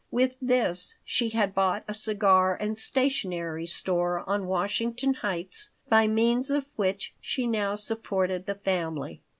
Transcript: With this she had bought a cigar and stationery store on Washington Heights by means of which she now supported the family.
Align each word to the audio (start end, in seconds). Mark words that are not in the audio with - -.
With 0.09 0.33
this 0.41 0.95
she 1.05 1.29
had 1.29 1.53
bought 1.53 1.83
a 1.87 1.93
cigar 1.93 2.55
and 2.59 2.75
stationery 2.75 3.67
store 3.67 4.27
on 4.27 4.47
Washington 4.47 5.13
Heights 5.13 5.69
by 5.89 6.07
means 6.07 6.49
of 6.49 6.65
which 6.75 7.13
she 7.21 7.45
now 7.45 7.75
supported 7.75 8.47
the 8.47 8.55
family. 8.55 9.21